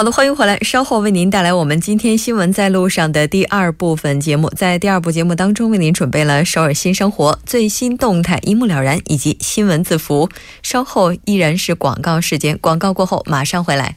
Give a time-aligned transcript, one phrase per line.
[0.00, 0.58] 好的，欢迎回来。
[0.60, 4.48] 稍后为您带来我们今天新闻在路上的第二部分节目。
[4.48, 10.30] 在第二部节目当中，为您准备了首尔新生活最新动态一目了然，以及新闻字符。
[10.62, 13.96] 稍后依然是广告时间，广告过后马上回来。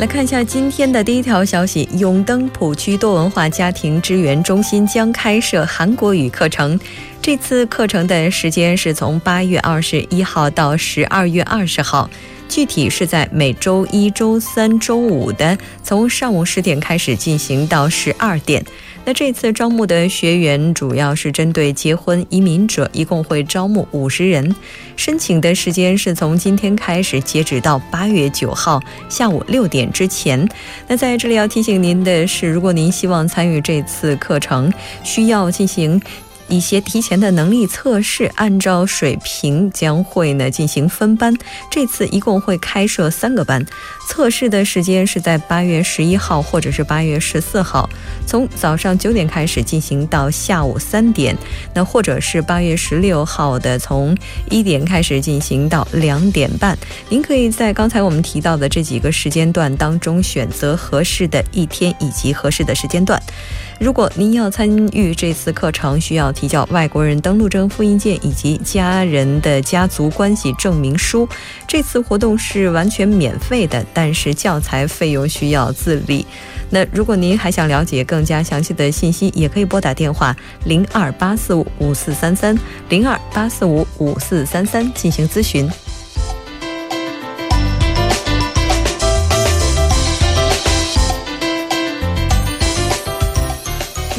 [0.00, 6.80] 来看一下今天的第一条消息：永登浦区多文化家庭支援中心将开设韩国语课程。
[7.20, 12.08] 这次课程的时间是从八月二十一号到十二月二十号，
[12.50, 18.62] 具体是在每周一周三、周五的从上午十点开始进行到十二点。
[19.04, 24.54] 那这次招募的学员主要是针对结婚移民者，一共会招募五十人。
[24.96, 30.46] 申请的时间是从今天开始，截止到八月九号下午六点之前。
[30.88, 34.70] 那在这里要提醒您的是，如果您希望参与这次课程，
[35.04, 36.02] 需要进行。
[36.50, 41.34] 一些提前的能力测试，按照水平将会呢进行分班。
[41.70, 43.64] 这次一共会开设三个班，
[44.08, 47.88] 测试的时间是在八月十一号或者是八月十四号，
[48.26, 51.36] 从早上九点开始进行到下午三点，
[51.72, 54.16] 那或者是八月十六号的从
[54.50, 56.76] 一点开始进行到两点半。
[57.08, 63.22] 您可以在刚才我们提到的这几个时间段当中选择合适的一天以及合适的时间段。
[63.80, 71.26] 如果您要参与这次课程，需要提交外国人登录证复印件以及家人的家族关系证明书。
[71.66, 76.26] 这次活动是完全免费的，但是教材费用需要自理。
[76.68, 82.54] 那如果您还想了解更加详细的信息，也可以拨打电话零二八四五五四三三
[82.90, 85.66] 零二八四五五四三三进行咨询。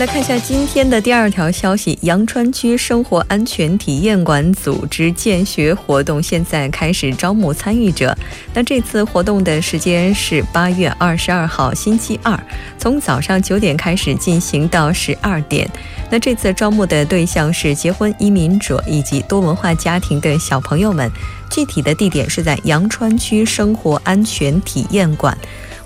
[0.01, 8.17] 来看一下今天的第二条消息：阳川区生活安全体验馆组织建学活动，现在开始招募参与者。
[8.51, 12.35] 那这次活动的时间是八月二十二号星期二，
[12.79, 15.69] 从早上九点开始进行到十二点。
[16.09, 21.11] 那这次招募的对象是结婚移民者以及多文化家庭的小朋友们。
[21.51, 25.37] 具体的地点是在阳川区生活安全体验馆。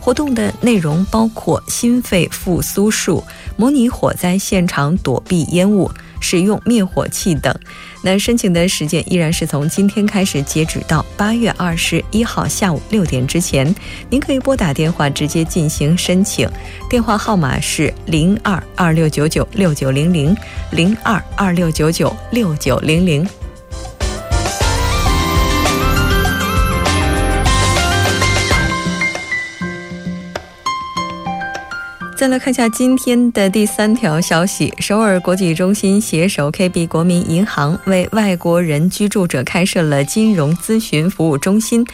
[0.05, 3.23] 活动的内容包括心肺复苏术、
[3.57, 5.89] 模拟火灾现场躲避烟雾、
[6.19, 7.51] 使用灭火器等。
[8.03, 13.73] 那申请的时间依然是从今天开始，截止到八月二十一号下午六点之前。
[14.07, 16.47] 您可以拨打电话直接进行申请，
[16.87, 20.37] 电话号码是零二二六九九六九零零
[20.69, 23.27] 零二二六九九六九零零。
[32.25, 41.85] 再来看一下今天的第三条消息：首尔国际中心携手 KB 国民银行，为外国人居住者开设了金融咨询服务中心。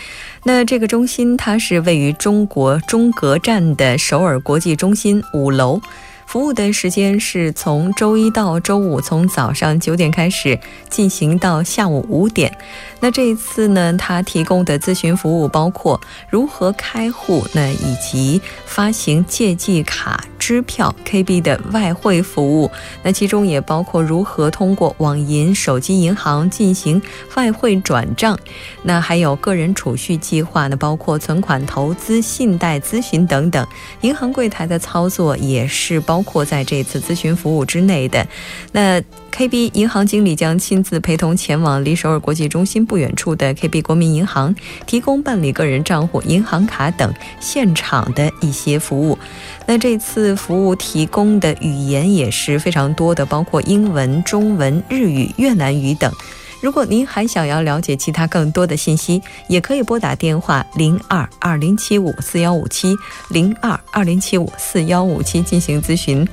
[0.44, 5.81] 那这个中心它是位于中国中阁站的首尔国际中心五楼。
[6.25, 10.57] 服务的时间是从周一到周五，从早上九点开始
[10.89, 12.57] 进行到下午五点。
[13.01, 16.00] 那这一次呢，他提供的咨询服务包括
[16.30, 20.24] 如何开户，那以及发行借记卡。
[20.42, 22.71] 支票、KB 的外汇服务，
[23.03, 27.00] 那其中也包括如何通过网银、手机银行进行
[27.36, 28.38] 外汇转账，
[28.81, 33.65] 那还有个人储蓄计划呢，包括存款、投资、信贷咨询等等。
[34.01, 38.25] 银行柜台的操作也是包括在这次咨询服务之内的。
[38.71, 39.00] 那
[39.31, 44.54] KB 银行经理将亲自陪同前往离首尔国际中心不远处的 KB 国民银行，
[44.86, 49.18] 提供办理个人账户、银行卡等现场的一些服务。
[49.66, 56.13] 那这次服务提供的语言也是非常多的，包括英文、中文、日语、越南语等。
[56.62, 62.95] 如果您还想要了解其他更多的信息，也可以拨打电话零二二零七五四幺五七
[63.30, 66.27] 零二二零七五四幺五七进行咨询。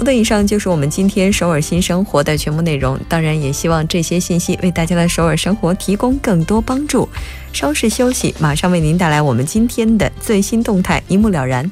[0.00, 2.98] 好的，以上就是我们今天首尔新生活的全部内容。
[3.06, 7.06] 当然，也希望这些信息为大家的首尔生活提供更多帮助。
[7.52, 11.70] 稍事休息，马上为您带来我们今天的最新动态，一目了然。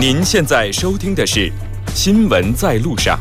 [0.00, 1.48] 您现在收听的是
[1.94, 3.16] 《新闻在路上》。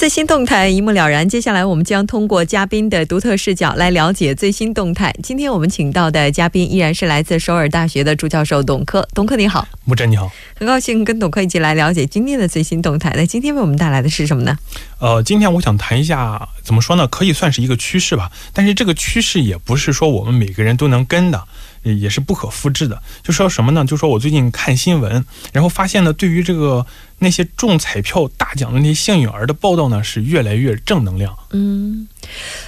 [0.00, 1.28] 最新动态一目了然。
[1.28, 5.14] 接下来，我们将通过嘉宾的独特视角来了解最新动态。
[5.22, 9.06] 今天我们请到的嘉宾依然是来自首尔大学的朱教授董科。
[9.12, 13.12] 董科你好，木真你好，很高兴跟董科一起来了解今天的最新动态。
[13.14, 14.56] 那今天为我们带来的是什么呢？
[15.00, 17.06] 呃，今天我想谈一下，怎么说呢？
[17.06, 18.32] 可以算是一个趋势吧。
[18.54, 21.44] 但是这个趋势也不是说我们每个人都能跟的。
[21.82, 23.00] 也是不可复制的。
[23.22, 23.84] 就说什么呢？
[23.84, 26.84] 就说我最近看新闻，然后发现呢，对于这个
[27.18, 31.36] 那些中彩票大奖的那些幸运儿的报道呢，是越来越正能量。
[31.50, 32.06] 嗯，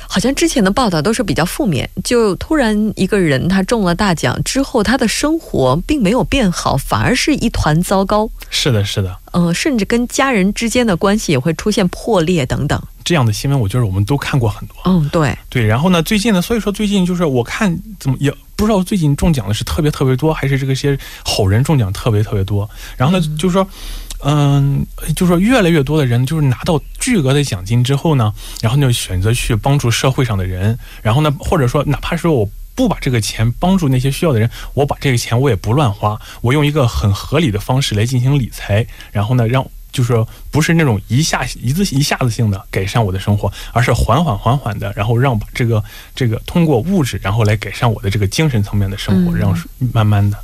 [0.08, 8.28] 好像之前的报道都是比较负面，就突然一个人他中了大奖之后，他的生活并没有变好，反而是一团糟糕。
[8.50, 9.18] 是的，是的。
[9.34, 12.82] 嗯，甚至跟家人之间的关系也会出现破裂等等。
[13.04, 14.76] 这样的新闻，我觉得我们都看过很多。
[14.84, 15.64] 嗯，对对。
[15.64, 18.32] 然后呢，最近呢，所以说最近就是我看怎么也。
[18.62, 22.70] 不知道最近中奖的是特别特别多，还是这个些好人中奖特别特别多？
[22.96, 23.68] 然后呢，就是说，
[24.22, 24.86] 嗯，
[25.16, 30.78] 就是说越来越多的人就是拿到巨额的奖金之后呢，然后就选择去帮助社会上的人。
[31.02, 38.86] 然后呢，或者说哪怕说我不把这个钱帮助那些需要的人，我把这个钱我也不乱花，我用一个很合理的方式来进行理财。
[39.10, 39.66] 然后呢，让。
[39.92, 45.84] 就是不是那种一下一次一下子性的改善我的生活，而是缓缓缓缓的，然后让把这个
[46.14, 49.54] 这个通过物质，然后来改善我的这个精神层面的生活，让
[49.92, 50.38] 慢慢的。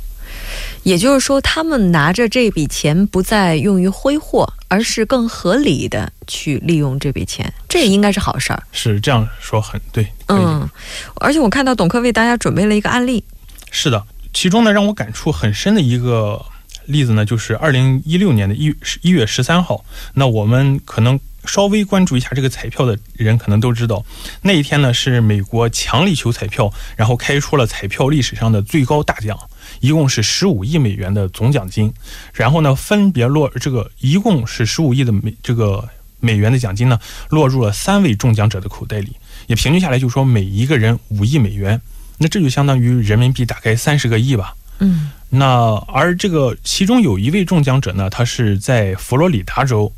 [0.83, 8.63] 也就是说，他们拿着这笔钱不再用于挥霍，而是更合理的去利用这笔钱，这也应该是好事儿。
[8.71, 10.07] 是这样说很对。
[10.27, 10.67] 嗯，
[11.15, 13.23] 而且我看到董科为大家准备了一个案例。
[13.71, 16.39] 是的，其中呢让我感触很深的一个。
[16.89, 19.85] 例子呢，就是二零一六年的一一月十三号。
[20.15, 24.03] 那我们可能稍微关注一下这个彩票的人，可能都知道，
[24.41, 29.37] 那一天呢是美国强力球彩票，然后开出了彩票历史上的最高大奖，
[29.79, 31.93] 一共是十五亿美元的总奖金。
[32.33, 35.87] 然后呢，分别落这个一共是十五亿的美这个
[36.19, 36.99] 美元的奖金呢，
[37.29, 39.15] 落入了三位中奖者的口袋里，
[39.45, 41.79] 也平均下来就说每一个人五亿美元，
[42.17, 44.55] 那这就相当于人民币大概三十个亿吧。
[44.79, 45.11] 嗯。
[45.29, 49.93] 那而这个其中有一位中奖者呢，他是在佛罗里达州。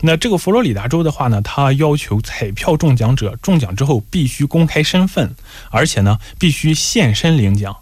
[0.00, 5.34] 那这个佛罗里达州的话呢，他要求彩票中奖者中奖之后必须公开身份，
[5.70, 7.74] 而且呢必须现身领奖。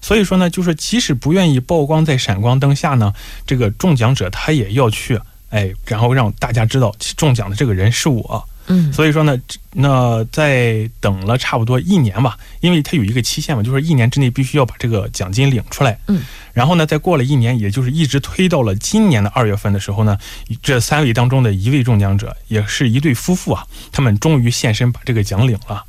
[0.00, 3.12] 所以说呢，就是即使不愿意曝光在闪光灯下呢，
[3.46, 5.20] 这个中奖者他也要去，
[5.50, 8.48] 哎，然后让大家知道中奖的这个人是我。
[8.68, 9.36] 嗯，所以说呢，
[9.72, 15.98] 那在等了差不多一年吧，因为它有一个期限嘛，就是一年之内必须要把这个奖金领出来。
[16.08, 20.18] 嗯，然后呢，再过了一年，也就是一直推到了今年的二月份的时候呢，
[20.62, 25.84] 这三位当中的一位中奖者，也是一对夫妇啊，他们终于现身把这个奖领了。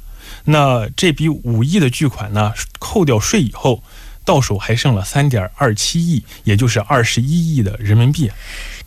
[0.45, 3.83] 那这笔五亿的巨款呢，扣掉税以后，
[4.23, 8.31] 到手还剩了三点二七亿，也就是二十一亿的人民币。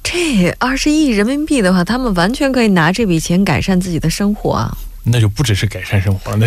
[0.03, 4.77] 这二十亿人民币的话，他们完全可以拿这笔钱改善自己的生活啊。
[5.05, 6.47] 那就不只是改善生活了，那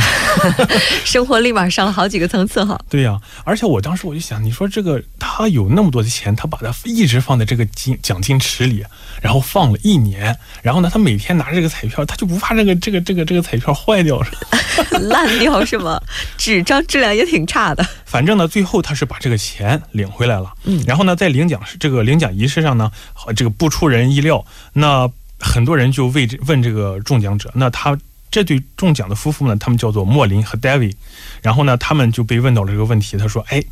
[1.04, 2.80] 生活立马上了好几个层次哈。
[2.90, 8.82] 对呀，而且我当时我就想，你说这个他有那么多的钱，他把它一直放在这个金奖金池里，
[9.26, 15.00] 然后放了一年，然后呢，他每天拿着这个彩票，他就不怕这个这个这个这个彩票坏掉是吧？
[15.02, 16.00] 烂掉是吗？
[16.38, 17.84] 纸 张质量也挺差的。
[18.06, 20.54] 反正呢，最后他是把这个钱领回来了。
[20.66, 22.92] 嗯，然后呢，在领奖这个领奖仪式上呢，
[23.36, 27.98] 这个不出人意料，那很多人就为这问这个中奖者，那他。
[28.32, 30.94] 这对中奖的夫妇呢，他们叫做莫林和 David，
[31.42, 33.16] 然后呢，他们就被问到了这个问题。
[33.16, 33.64] 他说：“哎，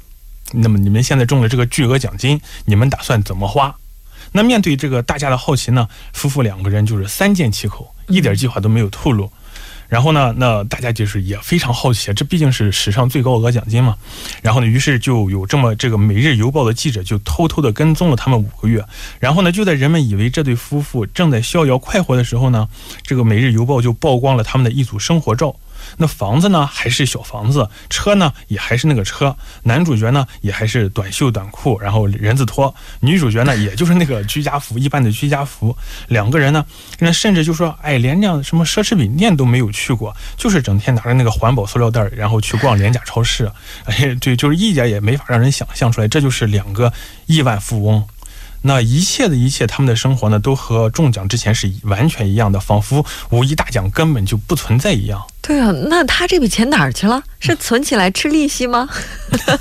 [0.54, 3.76] 那么你们现在中了这个巨额奖金，你们打算怎么花？”
[4.34, 9.32] 那面对这个大家的好奇呢，夫妇两个人就是三缄其口，一点计划都没有透露。
[9.90, 13.96] 然后呢，那大家就是也非常好奇，这毕竟是史上最高额奖金嘛。
[14.42, 18.84] 然后呢，于是就有这么这个《每日邮报》的记者就偷偷的跟踪了他们五个月。
[19.20, 22.68] 然后呢，就在人们以为这对夫妇正在逍遥快活的时候呢，
[23.04, 25.56] 这个《每日邮报》就曝光了他们的一组生活照。
[25.98, 35.76] 那房子呢还是小房子，车呢也还是那个车，男主角呢也还是短袖短裤，然后人字拖，女主角呢也就是那个居家服，一般的居家服。
[36.08, 36.66] 两个人呢，
[37.00, 43.52] 那甚至就说，哎，连那什么奢侈品店都没有去过，就是整天拿着那个环保塑料袋，然后去逛廉价超市。
[43.86, 46.92] 哎，对，就是一点也没法让人想象出来，这就是两个
[47.26, 48.06] 亿万富翁。
[48.66, 55.22] 那一切的一切，他们的生活呢，都和中奖之前是完全一样的，仿佛五一大奖根本就不存在一样。
[55.42, 57.22] 对啊，那他这笔钱哪儿去了？
[57.40, 58.88] 是存起来吃利息吗？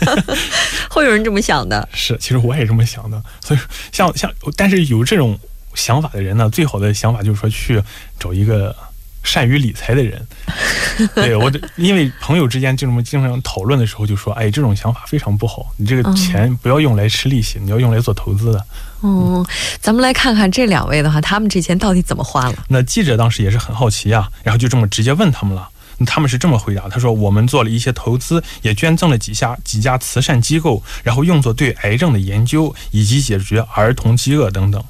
[0.88, 1.88] 会有人这么想的。
[1.92, 3.20] 是，其实我也这么想的。
[3.44, 5.36] 所以，像像，但是有这种
[5.74, 7.82] 想法的人呢，最好的想法就是说去
[8.20, 8.74] 找一个
[9.24, 10.24] 善于理财的人。
[11.14, 18.66] 对我，因为朋友之间就这么经常讨论的时候，就说：“哎，这种想法非常不好，你这个钱不要用来吃利息，你要用来做投资的。”
[19.04, 19.44] 嗯，
[19.80, 22.54] 咱们来看看这两位的话，他们这钱到底怎么花了？
[22.68, 25.68] 那记者当时也是很好奇呀，然后就这么直接问他们了。
[26.04, 34.82] 他们是这么回答：“他说，我们做了一些投资，也捐赠了几家几家慈善机构，然后用作对癌症的研究以及解决儿童饥饿等等。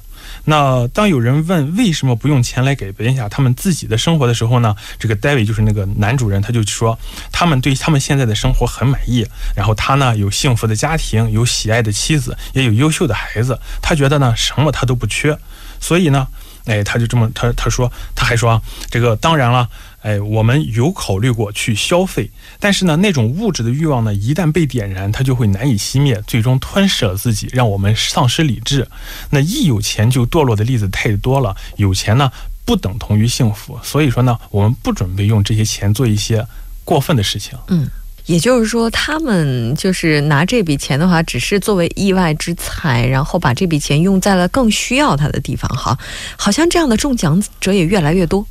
[0.45, 4.75] 那当有人问为什么不用钱来改变一下他们自己的生活的时候呢？
[4.99, 6.97] 这个 David 就是那个男主人，他就说
[7.31, 9.25] 他们对他们现在的生活很满意。
[9.55, 13.57] 然后他呢有幸福的家庭，有喜爱的妻子，也有优秀的孩子。
[13.81, 15.37] 他觉得呢什么他都不缺，
[15.79, 16.27] 所以呢，
[16.65, 19.69] 哎，他就这么他他说他还说这个当然了。”
[20.03, 22.29] 哎，我们有考虑过去消费，
[22.59, 28.85] 但是呢，那种物质的欲望呢，一旦被点燃，它就会难以熄灭，最终吞噬了自己，让我们丧失理智。
[29.29, 32.29] 那一有钱就堕落的例子太多了，有钱呢
[32.65, 36.45] 不等同于幸福，所以说呢，我们不准备用这些钱做一些
[36.83, 37.57] 过分的事情。
[37.69, 37.87] 嗯，
[38.25, 45.69] 也就是说，他们就是拿这笔钱的话，只是作为意外之财，然后把这笔钱用在了更需要它的地方。
[45.69, 45.97] 哈，
[46.35, 48.45] 好像这样的中奖者也越来越多。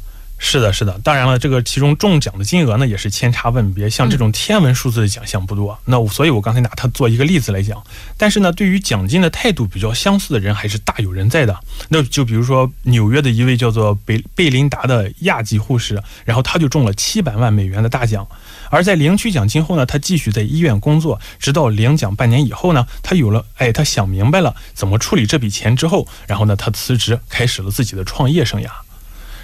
[0.44, 5.78] 是的，是的，当然了，这个其中中奖的金额呢也是千差万别，像这种天文数字的奖项不多。
[5.84, 7.80] 那所以，我刚才拿它做一个例子来讲。
[8.18, 11.56] 但是呢，对于奖金的态度比较相似的人还是大有人在的。
[11.90, 18.26] 那就比如说纽约的一位叫做贝贝琳达的亚裔护士，然后他就中了七百万美元的大奖。
[18.68, 28.68] 而在领取奖金后呢，他继续在医院工作，直到领奖半年以后呢，他有了哎，他想明白了怎么处理这笔钱之后，然后呢，他辞职，开始了自己的创业生涯。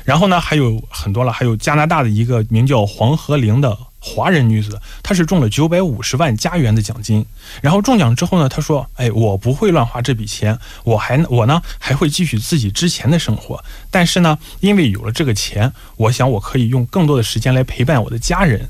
[0.09, 7.27] 然后呢，还有很多了，还有加拿大的一个名叫黄河玲的华人女子，她是中了九百五十万加元的奖金。
[7.61, 13.62] 然后中奖之后呢，她说：“哎，我不会乱花这笔钱，我还我呢还会继续自己之前的生活。
[13.91, 18.67] 但是呢，因为有了这个钱，我想我可以用更多的时间来陪伴我的家人。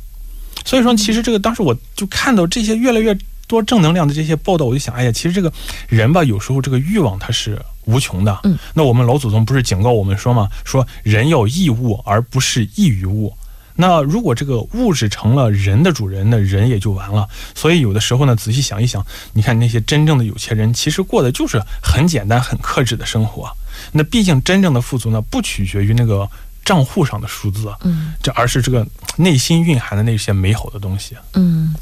[0.64, 3.16] 所以说，其实这个当时我就看到这些越来越
[3.47, 5.52] 多正能量的这些报道，我就想，哎呀，其实这个
[5.87, 7.57] 人吧，有时候这个欲望他是。”
[7.88, 10.47] 无穷的，嗯，那我们老祖宗不是警告我们说吗？
[10.62, 13.33] 说人要异物而不是异于物。
[13.76, 17.26] 那如果这个物质成了人的主人，那人也就完了。
[17.54, 23.50] 所以有的时候呢，仔细想一想，你看那些真正的有钱人，其实过的就是很简单、很克制的生活。
[23.92, 26.28] 那毕竟真正的富足呢，不取决于那个。
[26.68, 31.16] 账户上的数字，嗯，这而是这个内心蕴含的那些美好的东西。
[31.32, 31.75] 嗯，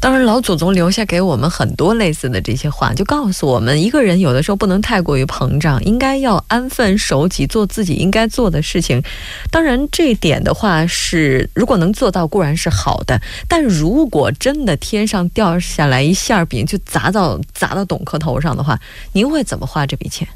[0.00, 9.00] 当然，老祖宗留下给我们很多类似的这些话，就告诉我们，一个人有的时候不能太过于膨胀，应该要安分守己，做自己应该做的事情。
[9.48, 18.76] 当然，这一点的话是，如果能做到固然是好的，但如果真的天上掉下来一馅饼，就砸到砸到董科头上的话，
[19.12, 20.26] 您会怎么花这笔钱？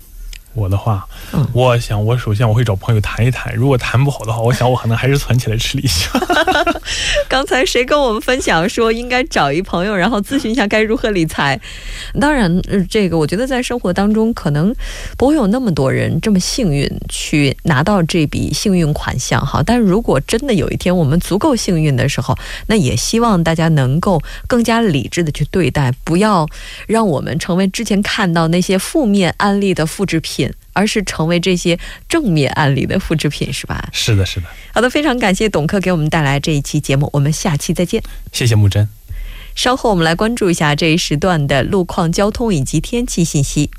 [0.57, 1.07] 我的话，
[1.53, 6.09] 我想我首先我会找朋友谈一谈，如果谈不好的话，我想我可能还是存起来吃利息。
[7.29, 11.61] 刚才谁跟我们分享说应该找一朋友，然后咨询一下该如何理财？
[12.19, 14.75] 当然，这个我觉得在生活当中可能
[15.19, 19.63] 不会有那么多人这么幸运去拿到这笔幸运款项哈。
[19.65, 22.35] 但如果真的有一天我们足够幸运的时候，
[22.69, 26.49] 那也希望大家能够更加理智的去对待，不要
[26.87, 30.46] 让我们成为之前看到那些负面案例的复制品。
[30.77, 33.89] 而是成为这些正面案例的复制品，是吧？
[33.93, 34.47] 是的，是的。
[34.75, 38.03] 好的，非常感谢董克给我们带来这一期节目，我们下期再见。
[38.31, 38.87] 谢谢木真。
[39.55, 43.71] 稍后我们来关注一下这一时段的路况、交通以及天气信息。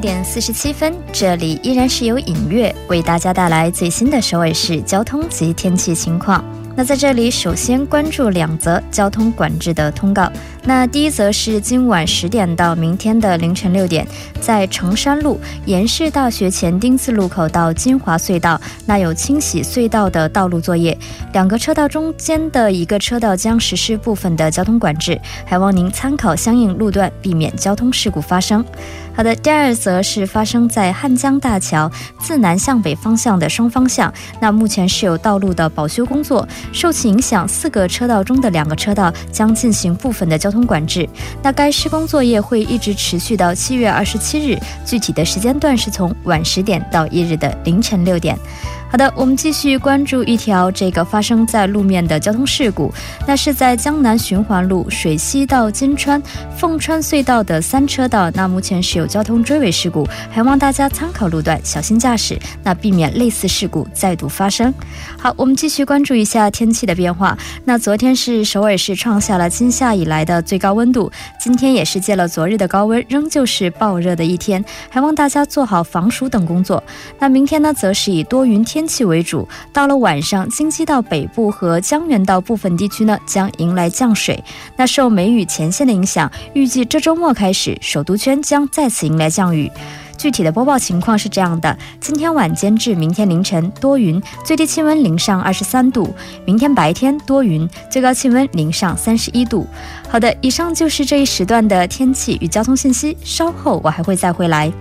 [0.00, 6.42] 点四十七分，这里依然是由尹月为大家带来最新的首尔市交通及天气情况。
[6.74, 10.30] 那在这里，首先关注两则交通管制的通告。
[10.64, 14.06] 那第一则是今晚十点到明天的凌晨六点，
[14.40, 20.96] 在成山路延世大学前丁字路口到金华隧道，那有清洗隧道的道路作业，
[21.32, 28.64] 两个车道中间的一个车道将实施部分的交通管制，还望您参考相应路段，避免交通事故发生。
[29.12, 41.08] 好的，第二则是发生在汉江大桥自南向北方向的双方向，那目前是有道路的保修工作，受其影响，四个车道中的两个车道将进行部分的交交通管制。
[41.44, 48.36] 那该施工作业会一直持续到七月二十七日，具体的时间段是从晚十点到一日的凌晨六点。
[48.90, 52.92] 好的，我们继续关注一条这个发生在路面的交通事故，
[53.24, 56.20] 那是在江南循环路水西到金川
[56.58, 64.74] 凤川隧道的三车道，那目前是有交通追尾事故，还望大家参考路段，小心驾驶，那避免类似事故再度发生。
[65.16, 67.38] 好，我们继续关注一下天气的变化。
[67.64, 76.82] 那昨天是首尔市创下了今夏以来的最高温度，今天也是借了昨日的高温，仍旧是暴热的一天，还望大家做好防暑等工作。
[77.20, 78.79] 那明天呢，则是以多云天。
[78.80, 84.42] 天气为主，到了晚上，京畿道北部和江原道部分地区呢将迎来降水。
[84.74, 89.70] 那受梅雨前线的影响，预计这周末开始，首都圈将再次迎来降雨。
[90.16, 96.08] 具体的播报情况是这样的：今天晚间至明天凌晨多云，最低气温零上二十三度；
[96.46, 99.66] 明天白天多云，最高气温零上三十一度。
[100.08, 104.72] 好的，以上就是这一时段的天气与交通信息，稍后我还会再回来。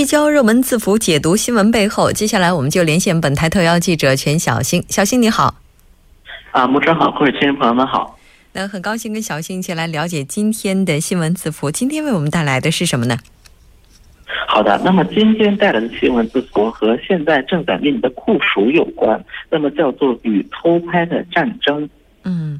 [0.00, 2.10] 聚焦热门字符，解读新闻背后。
[2.10, 4.82] 接下来，我们就连线本台特邀记者全小星。
[4.88, 5.54] 小星你好，
[6.52, 8.18] 啊，牧者好，各位听众朋友们好。
[8.54, 11.70] 那很高兴跟小星一起来了解今天的新闻字符。
[11.70, 13.18] 今天为我们带来的是什么呢？
[14.48, 21.86] 好的，那么今天带来的新闻字符和现在正在面临的酷暑有关，那么叫做与偷拍的战争。
[22.24, 22.58] 嗯。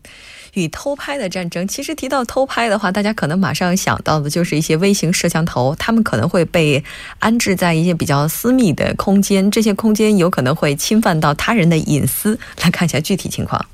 [0.54, 6.82] 与偷拍的战争，其实提到偷拍的话，大家可能马上想到的就是一些微型摄像头，他们可能会被
[7.18, 12.38] 安置在一些比较私密的空间，这些空间有可能会侵犯到他人的隐私。
[12.62, 13.64] 来看一下具体情况。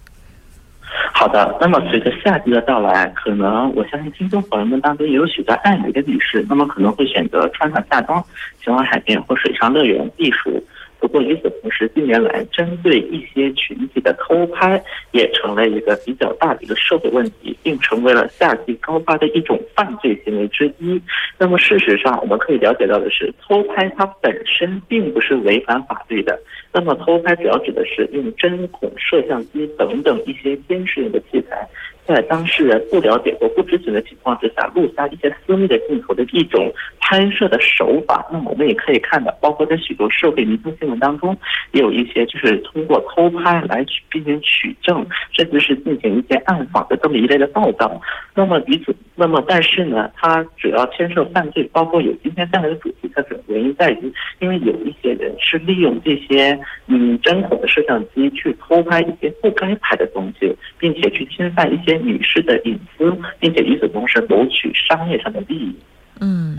[1.13, 8.23] 好的，那么随着夏季的到来，可能我相信听众朋友们当中也有许多爱美的女士，那么可能会选择穿上夏装，
[8.63, 10.63] 前往海边或水上乐园避暑。
[10.99, 14.83] 不过与此同时，近年来针对一些群体的偷拍
[15.13, 21.01] 也成了一个比较大的一个社会问题，并成为了夏季高发的一种犯罪行为之一。
[21.39, 26.39] 那么事实上，我们可以了解到的是，偷拍它本身并不是违反法律的。
[26.73, 31.67] 那么偷拍主要指的是用针孔、摄像机等等一些监视用的器材。
[32.07, 38.25] 在当事人不了解或不知情的情况之下，录下一些私密的镜头的一种拍摄的手法。
[38.31, 41.37] 那么我们也可以看到，包括在许多社会民生新闻当中，
[41.73, 48.01] 也有一些就是通过偷拍来进行取证，甚至是进行一些暗访的这么一类的报道。
[48.35, 61.97] 那么与此，那么但是呢，它主要牵涉犯罪，包括有今天这样的主题，它主要原因在于，因为有一些人是利用这些嗯针孔的摄像机去偷拍一些不该拍的东西，并且去侵犯一些。
[62.07, 65.75] 女士的隐私，并且与此同时谋取商业上的利益。
[66.21, 66.57] 嗯，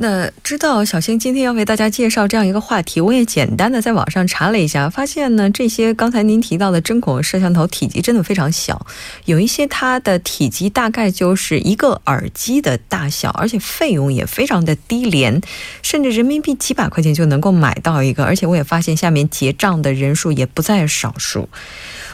[0.00, 8.86] 那知道小星今天要为大家介绍这样一个话题，我也简单的在网上查了一下，发现呢，这些刚才您提到的针孔摄像头体积真的非常小，
[9.24, 15.40] 有一些它的体积大概就是一个耳机的大小，而且费用也非常的低廉，
[15.82, 21.48] 甚至人民币几百块钱就能够买到一个，而且我也发现下面结账的人数也不在少数。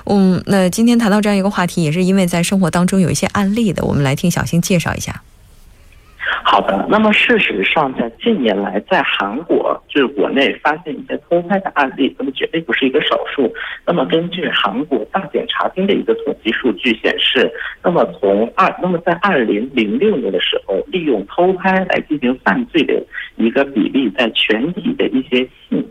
[0.06, 5.22] 嗯，那今天谈到这样一个话题，也是因为在生活当中有一些案例的，我们来听小新介绍一下。
[6.42, 13.52] 好的，那么事实上，在近年来，在韩国就是国内发现一些偷拍的案例，那么绝对不是一个少数。
[13.86, 17.50] 那么根据韩国大检察厅的一个统计数据显示，
[17.82, 23.02] 那么从二，那么在二零零六年的时候，利用偷拍来进行犯罪的
[23.36, 25.86] 一个比例，在全体的一些性。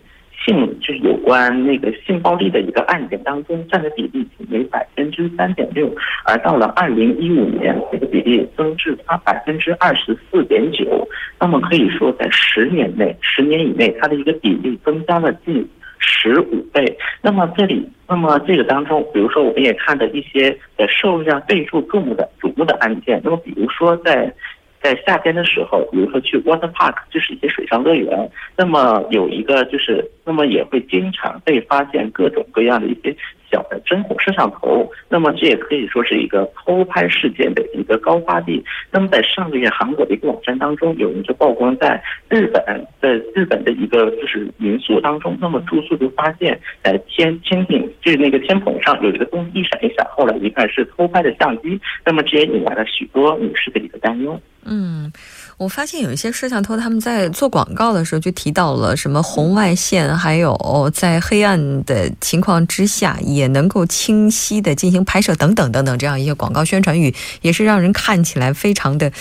[0.45, 5.89] 性就是有关那个性暴力的一个案件当中占的比例仅为百分之三点六，
[6.25, 11.07] 而到了二零一五年，这个比例增至它百分之二十四点九。
[11.39, 15.67] 那么可以说，在十年内，十年以内，它的一个比例增加了近
[15.99, 16.97] 十五倍。
[17.21, 23.21] 那么这里，那么这个当中，比如说我们也看到一些呃社会上备受瞩目的瞩目的案件。
[23.23, 24.33] 那么比如说在。
[24.83, 33.15] 在夏天的时候，比如说去 water park，就是一些水上乐园，那么有一个就是，那么也会经常被发现各种各样的一些。
[33.53, 38.63] 小的针孔摄像头，那么这也可以说是一个偷拍事件的一个高发地。
[38.89, 42.63] 那么在上个月，韩国的一个网站当中，有人就曝光在日本
[42.99, 54.41] 的日本的一个就是民宿当中，那么住宿就发现，在天天顶就是那个天棚上有一个东西一闪一闪，后来一看是偷拍的相机，那么这也引来了许多女士的一个担忧。
[54.65, 55.11] 嗯。
[55.57, 69.11] 我发现有一些摄像头，他们在做广告的时候就提到了什么红外线，还有在黑暗的情况之下也能够清晰的进行拍摄等等等等，这样一些广告宣传语，也是让人看起来非常的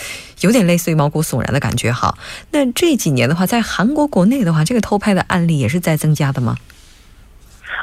[0.41, 1.91] 有点类似于毛骨悚然的感觉。
[1.91, 2.17] 哈，
[2.51, 6.57] 那这几年的话，在韩国国内的话，这个偷拍的案例也是在增加的吗？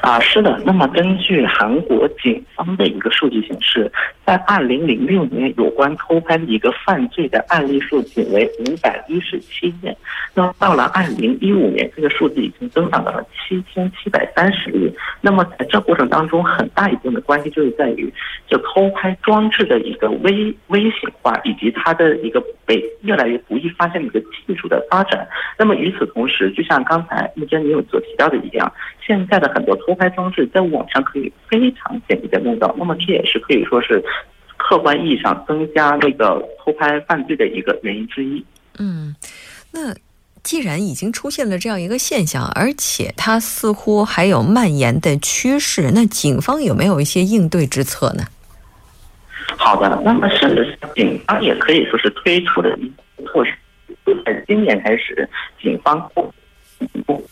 [0.02, 0.58] 啊，是的。
[0.64, 3.92] 那么根据韩国警方的一个数据显示，
[4.30, 9.96] 在二零零六年，有关偷拍的一个犯罪的案例数仅为五百一十七件。
[10.34, 14.88] 那么到了二零一五年，这个数字已经增长到了七千七百三十例。
[15.20, 18.08] 那么在这过程当中，很大一部分的关系就是在于
[18.46, 25.26] 这偷拍装置的一个微微型化，以及它的一个被越来越不易发现的一个技术的发展。
[25.58, 28.72] 那么与此同时，就像刚才木真你有所提到的一样，
[29.04, 34.00] 现在的很多偷偷拍装置在网上可以非常简易的弄到，那么这也是可以说是
[34.70, 38.44] 客观意义上增加那个偷拍犯罪的一个原因之一。
[38.78, 39.16] 嗯，
[39.72, 39.92] 那
[40.44, 48.22] 既然已经出现了这样一个现象，而且它似乎还有蔓延的趋势，那警方有没有一些应对之策呢？
[49.56, 52.92] 好的，那么甚至警方也可以说是推出了一
[53.26, 53.52] 措施，
[54.24, 55.28] 在今年开始，
[55.60, 56.32] 警方不
[57.04, 57.28] 不。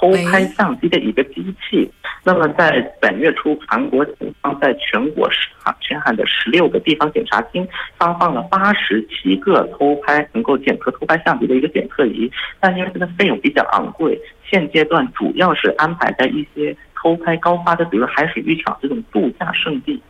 [0.00, 1.86] 偷拍相机的一个机器，
[2.24, 14.18] 那么在本月初，韩国警方在全国韩全韩的十六个地方检察厅发放了八十七个偷拍能够检测偷拍相机的一个检测仪，但因为这个费用比较昂贵，
[14.50, 20.02] 现阶段主要是安排在一些偷拍高发的，比如海水浴场这种度假胜地。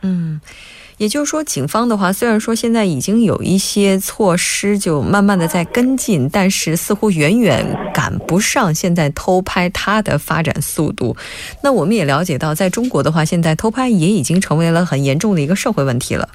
[0.00, 0.40] 嗯。
[0.98, 11.14] 也就是说，警方的话，虽然说现在已经有一些措施，就慢慢的在跟进，但是似乎远远赶不上现在偷拍它的发展速度。
[11.62, 16.28] 那我们也了解到，在中国的话，现在偷拍也已经成为了很严重的一个社会问题了。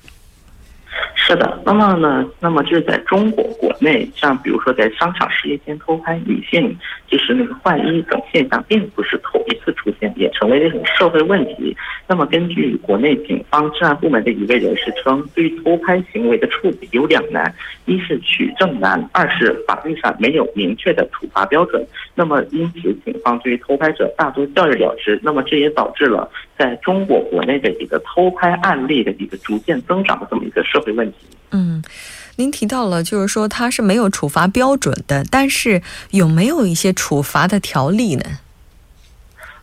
[1.31, 2.29] 是的，那么呢？
[2.41, 11.73] 那么就是在中国国内，像比如说在商场试衣间偷拍女性，就是那个换衣等现象，并不是头一次出现，也成为了一种社会问题。
[12.05, 17.53] 那么根据国内警方治安部门的一位人士称，对于偷拍行为的处理有两难：
[17.85, 21.81] 一是取证难，二是法律上没有明确的处罚标准。
[22.21, 25.19] 那么因此，警方对于偷拍者大多教育了之。
[25.23, 31.17] 那么这也导致了在中国国内的一个偷拍案例的一个逐渐增长的这么一个社会问题。
[31.49, 31.83] 嗯，
[32.35, 35.81] 您提到了，就是说它是没有处罚标准的，但是
[36.11, 38.23] 有没有一些处罚的条例呢？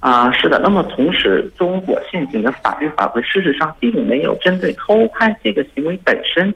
[0.00, 0.58] 啊，是的。
[0.58, 6.52] 那么同时，中国现行的法律法规事实上并没有针对偷拍这个行为本身。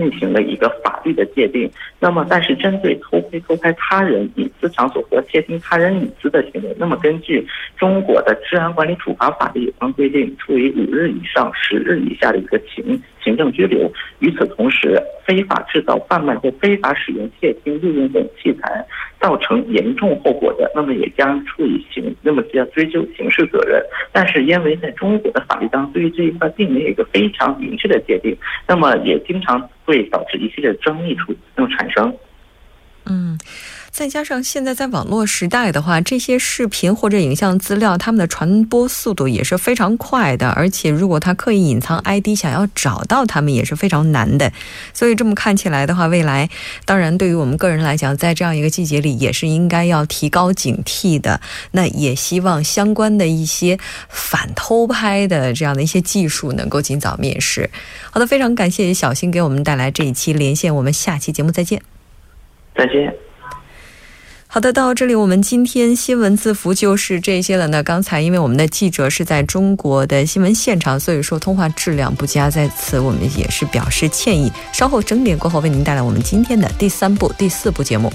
[0.00, 13.92] 进行了一个法律的界定，那么但是针对偷窥、偷拍他人隐私场所和窃听他人隐私的行为，那么根据中国的治安管理处罚法的有关规定，处以五日以上十日以下的一个行行政拘留。
[14.20, 18.86] 与此同时，非法制造、贩卖或非法使用窃听、录音等器材，
[19.20, 23.80] 造成严重后果的，那么也将处以刑，那么要追究刑事责任。
[24.12, 29.68] 但是因为在中国的法律当中，对于这一块并没有一个非常明确的界定，那么也经常。
[29.90, 32.14] 会导致一系列争议出那么产生。
[33.06, 33.36] 嗯，
[34.00, 40.48] 再加上现在在网络时代的话，这些视频或者影像资料，他们的传播速度也是非常快的。
[40.48, 44.50] 而且，如果他刻意隐藏 ID，想要找到他们也是非常难的。
[44.94, 46.48] 所以，这么看起来的话，未来
[46.86, 51.42] 当然对于我们个人来讲，在这样一个季节里，也是应该要提高警惕的。
[51.72, 57.68] 那也希望相关的一些反偷拍的这样的一些技术能够尽早面世。
[58.10, 61.82] 好的，非常感谢小新给我们带来这一期连线，我们下期节目再见。
[62.74, 63.14] 再见。
[64.52, 67.68] 好的，到这里我们今天新闻字符就是这些了。
[67.68, 74.50] 那刚才因为我们的记者是在中国的新闻现场，所以说通话质量不佳，在此我们也是表示歉意。
[74.72, 78.12] 稍后整点过后为您带来我们今天的第三部、第四部节目。